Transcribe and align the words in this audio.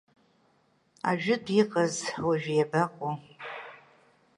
Ажәытә 1.09 1.51
иҟаз 1.61 1.95
уажәы 2.25 2.53
иабаҟоу! 2.55 3.13